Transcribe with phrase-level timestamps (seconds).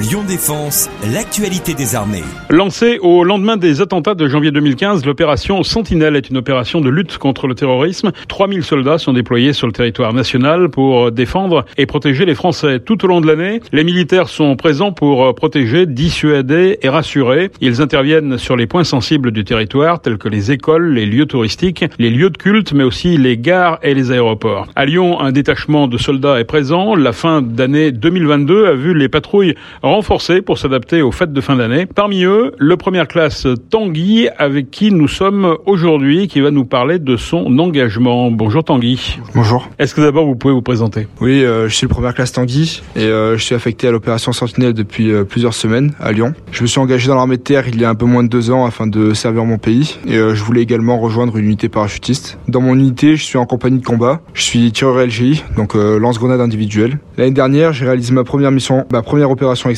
[0.00, 2.22] Lyon Défense, l'actualité des armées.
[2.50, 7.18] Lancée au lendemain des attentats de janvier 2015, l'opération Sentinelle est une opération de lutte
[7.18, 8.12] contre le terrorisme.
[8.28, 12.78] 3000 soldats sont déployés sur le territoire national pour défendre et protéger les Français.
[12.78, 17.50] Tout au long de l'année, les militaires sont présents pour protéger, dissuader et rassurer.
[17.60, 21.84] Ils interviennent sur les points sensibles du territoire, tels que les écoles, les lieux touristiques,
[21.98, 24.68] les lieux de culte, mais aussi les gares et les aéroports.
[24.76, 26.94] À Lyon, un détachement de soldats est présent.
[26.94, 29.56] La fin d'année 2022 a vu les patrouilles
[29.88, 31.86] renforcés pour s'adapter aux fêtes de fin d'année.
[31.86, 36.98] Parmi eux, le première classe Tanguy, avec qui nous sommes aujourd'hui, qui va nous parler
[36.98, 38.30] de son engagement.
[38.30, 39.18] Bonjour Tanguy.
[39.34, 39.68] Bonjour.
[39.78, 41.06] Est-ce que d'abord vous pouvez vous présenter?
[41.20, 44.32] Oui, euh, je suis le première classe Tanguy et euh, je suis affecté à l'opération
[44.32, 46.34] Sentinelle depuis euh, plusieurs semaines à Lyon.
[46.50, 48.28] Je me suis engagé dans l'armée de terre il y a un peu moins de
[48.28, 52.38] deux ans afin de servir mon pays et je voulais également rejoindre une unité parachutiste.
[52.48, 54.20] Dans mon unité, je suis en compagnie de combat.
[54.34, 56.98] Je suis tireur LGI, donc lance-grenade individuelle.
[57.16, 59.70] L'année dernière, j'ai réalisé ma première mission, ma première opération